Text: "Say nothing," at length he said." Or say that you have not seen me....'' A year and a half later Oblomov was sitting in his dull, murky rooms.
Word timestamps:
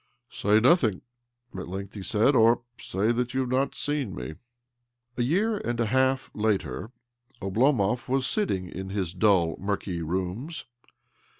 "Say 0.31 0.59
nothing," 0.59 1.03
at 1.55 1.67
length 1.67 1.93
he 1.93 2.01
said." 2.01 2.35
Or 2.35 2.63
say 2.79 3.11
that 3.11 3.35
you 3.35 3.41
have 3.41 3.49
not 3.51 3.75
seen 3.75 4.15
me....'' 4.15 4.33
A 5.17 5.21
year 5.21 5.57
and 5.59 5.79
a 5.79 5.85
half 5.85 6.31
later 6.33 6.89
Oblomov 7.39 8.09
was 8.09 8.25
sitting 8.25 8.67
in 8.67 8.89
his 8.89 9.13
dull, 9.13 9.55
murky 9.59 10.01
rooms. 10.01 10.65